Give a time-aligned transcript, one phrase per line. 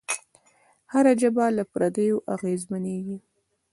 [0.91, 3.17] هره ژبه له پردیو اغېزمنېږي.